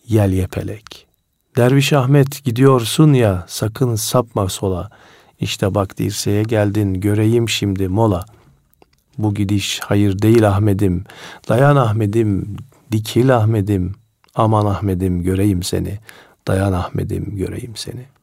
[0.08, 1.08] yel yepelek.
[1.58, 4.90] Derviş Ahmet gidiyorsun ya, sakın sapma sola,
[5.44, 8.26] İşte bak dirseğe geldin, göreyim şimdi mola.
[9.18, 11.04] Bu gidiş hayır değil Ahmet'im,
[11.50, 12.58] dayan Ahmet'im,
[12.92, 13.96] dikil Ahmet'im,
[14.36, 16.00] aman Ahmet'im göreyim seni,
[16.48, 18.14] dayan Ahmet'im göreyim seni.''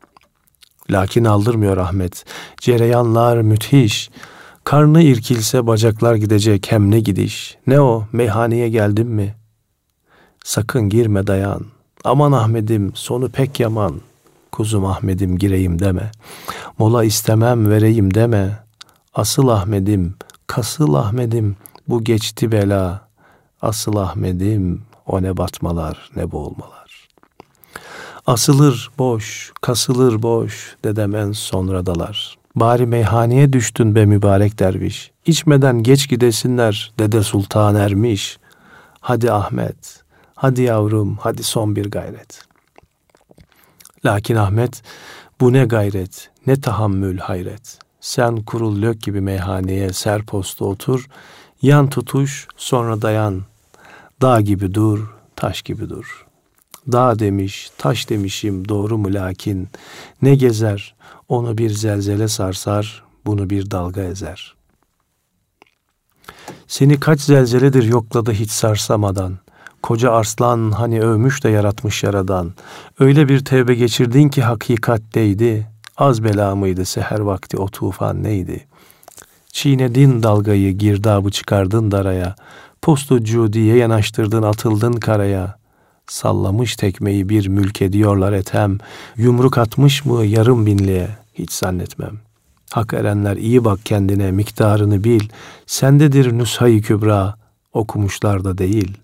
[0.91, 2.25] Lakin aldırmıyor Ahmet.
[2.61, 4.11] Cereyanlar müthiş.
[4.64, 7.57] Karnı irkilse bacaklar gidecek hem ne gidiş.
[7.66, 9.35] Ne o meyhaneye geldin mi?
[10.45, 11.66] Sakın girme dayan.
[12.05, 14.01] Aman Ahmet'im sonu pek yaman.
[14.53, 16.11] Kuzum Ahmet'im gireyim deme.
[16.78, 18.64] Mola istemem vereyim deme.
[19.14, 20.14] Asıl Ahmet'im,
[20.46, 21.57] kasıl Ahmet'im
[21.88, 23.09] bu geçti bela.
[23.62, 27.09] Asıl Ahmet'im o ne batmalar ne boğulmalar.
[28.26, 32.38] Asılır boş, kasılır boş, dedem en sonradalar.
[32.57, 35.11] Bari meyhaneye düştün be mübarek derviş.
[35.26, 38.38] İçmeden geç gidesinler, dede sultan ermiş.
[39.01, 40.03] Hadi Ahmet,
[40.34, 42.49] hadi yavrum, hadi son bir gayret.
[44.05, 44.82] Lakin Ahmet,
[45.40, 47.78] bu ne gayret, ne tahammül hayret.
[48.01, 51.09] Sen kurul lök gibi meyhaneye serposta otur,
[51.62, 53.42] yan tutuş, sonra dayan.
[54.22, 56.30] Dağ gibi dur, taş gibi dur.''
[56.92, 59.68] Dağ demiş, taş demişim doğru mu lakin
[60.22, 60.94] ne gezer
[61.28, 64.55] onu bir zelzele sarsar, bunu bir dalga ezer.
[66.66, 69.38] Seni kaç zelzeledir yokladı hiç sarsamadan.
[69.83, 72.53] Koca arslan hani övmüş de yaratmış yaradan.
[72.99, 75.66] Öyle bir tevbe geçirdin ki hakikatteydi.
[75.97, 78.66] Az bela mıydı seher vakti o tufan neydi?
[79.53, 82.35] Çiğnedin dalgayı girdabı çıkardın daraya.
[82.83, 85.59] Postu cudiye yanaştırdın atıldın karaya.
[86.07, 88.78] Sallamış tekmeyi bir mülk ediyorlar etem.
[89.16, 92.20] Yumruk atmış mı yarım binliğe hiç zannetmem.
[92.70, 95.28] Hak erenler iyi bak kendine miktarını bil.
[95.66, 97.35] Sendedir nüshayı kübra
[97.72, 98.99] okumuşlar da değil.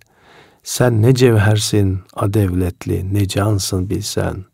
[0.67, 4.45] Sen ne cevhersin adevletli ne cansın bilsen.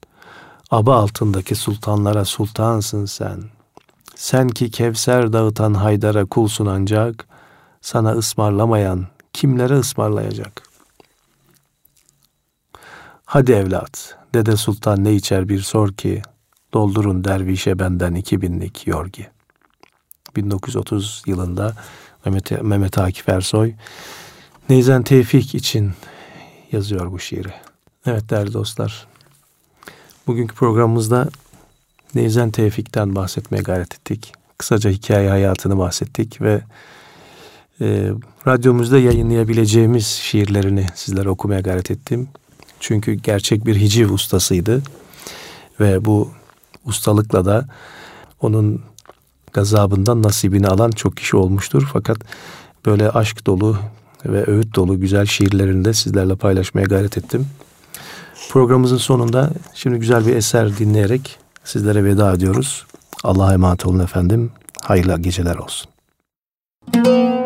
[0.70, 3.42] Aba altındaki sultanlara sultansın sen.
[4.14, 7.26] Sen ki Kevser dağıtan Haydar'a kulsun ancak
[7.80, 10.62] sana ısmarlamayan kimlere ısmarlayacak?''
[13.24, 16.22] Hadi evlat, Dede Sultan ne içer bir sor ki,
[16.74, 19.26] doldurun dervişe benden iki binlik yorgi.
[20.36, 21.76] 1930 yılında
[22.24, 23.74] Mehmet, Mehmet Akif Ersoy
[24.68, 25.92] Neyzen Tevfik için
[26.72, 27.52] yazıyor bu şiiri.
[28.06, 29.06] Evet değerli dostlar,
[30.26, 31.28] bugünkü programımızda
[32.14, 34.32] Neyzen Tevfik'ten bahsetmeye gayret ettik.
[34.58, 36.60] Kısaca hikaye hayatını bahsettik ve
[37.80, 38.10] e,
[38.46, 42.28] radyomuzda yayınlayabileceğimiz şiirlerini sizlere okumaya gayret ettim.
[42.80, 44.82] Çünkü gerçek bir hiciv ustasıydı.
[45.80, 46.30] Ve bu
[46.84, 47.68] ustalıkla da
[48.40, 48.82] onun
[49.52, 51.88] gazabından nasibini alan çok kişi olmuştur.
[51.92, 52.18] Fakat
[52.86, 53.78] böyle aşk dolu
[54.26, 57.46] ve öğüt dolu güzel şiirlerini de sizlerle paylaşmaya gayret ettim.
[58.50, 62.86] Programımızın sonunda şimdi güzel bir eser dinleyerek sizlere veda ediyoruz.
[63.24, 64.52] Allah'a emanet olun efendim.
[64.82, 65.92] Hayırlı geceler olsun.
[66.94, 67.41] sevenlere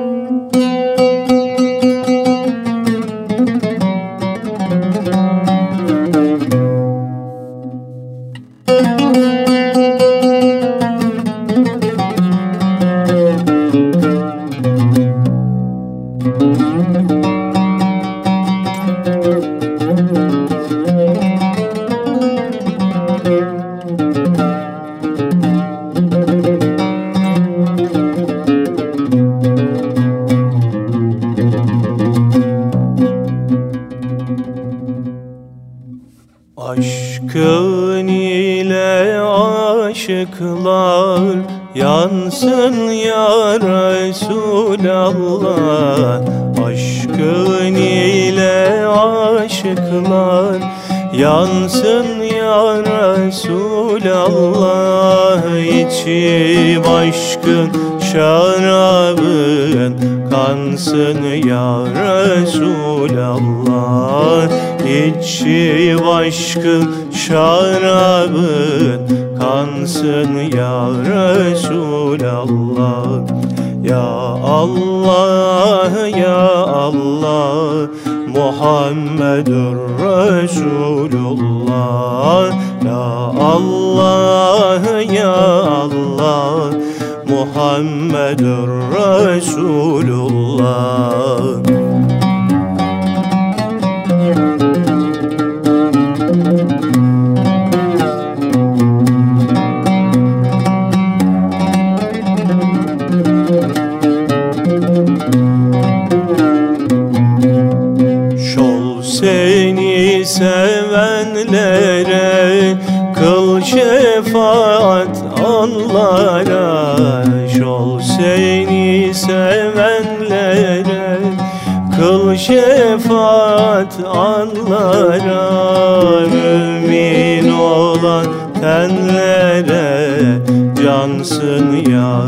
[131.26, 132.22] Cansın ya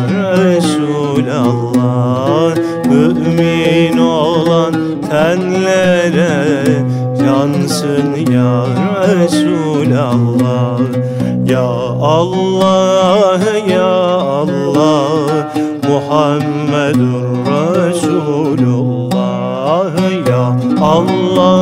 [0.44, 1.86] Resulallah.
[2.90, 4.74] Mümin olan
[5.10, 6.64] tenlere
[7.18, 8.66] Cansın ya
[9.20, 10.78] Resulallah.
[11.46, 11.68] Ya
[12.02, 13.40] Allah
[13.70, 13.94] ya
[14.42, 15.04] Allah.
[15.88, 17.26] Muhammedur
[17.76, 19.18] Resulullah.
[20.28, 20.44] Ya
[20.80, 21.57] Allah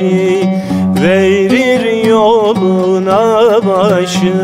[0.00, 0.48] kişi
[1.02, 4.34] verir yoluna başı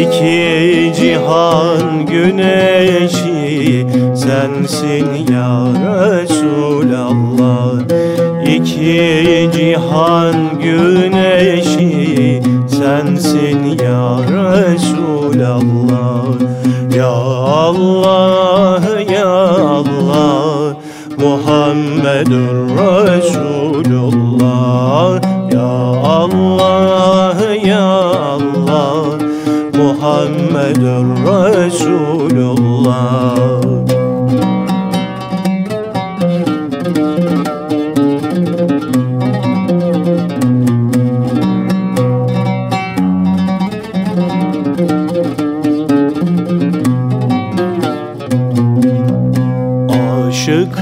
[0.00, 5.64] İki cihan güneşi sensin ya
[6.10, 7.80] Resulallah.
[8.46, 14.18] İki cihan güneşi sensin ya
[14.62, 16.24] Resulallah.
[16.96, 17.12] Ya
[17.66, 20.76] Allah ya Allah
[21.18, 23.59] Muhammedur Resulullah
[30.70, 31.06] Muhammedur
[31.56, 32.60] Resulullah.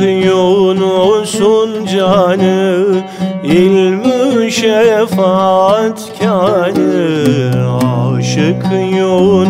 [0.00, 3.02] Yunus'un canı
[3.44, 5.18] ilmü şefaatkârı
[8.18, 9.47] Aşık Yunus'un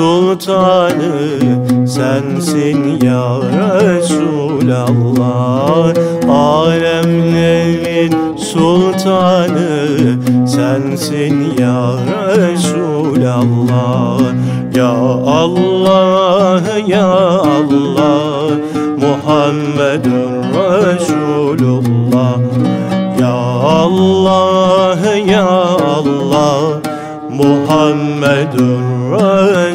[0.00, 1.12] sultanı
[1.86, 3.24] sensin ya
[3.82, 5.24] Resulallah.
[6.28, 9.68] Alemlerin sultanı
[10.46, 11.92] sensin ya
[12.36, 14.20] Resulallah.
[14.76, 14.92] Ya
[15.42, 17.08] Allah ya
[17.58, 18.50] Allah
[19.04, 20.30] Muhammedur
[20.86, 22.38] Resulullah.
[23.20, 23.36] Ya
[23.84, 24.96] Allah
[25.26, 25.48] ya
[25.96, 26.80] Allah
[27.30, 29.69] Muhammedun Resul